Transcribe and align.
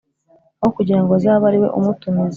aho 0.61 0.71
kugira 0.77 0.99
ngo 1.01 1.11
azabe 1.17 1.45
ariwe 1.49 1.67
umutumiza. 1.79 2.29